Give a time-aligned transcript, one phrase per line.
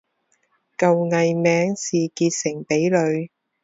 [0.79, 3.29] 旧艺名是结城比吕。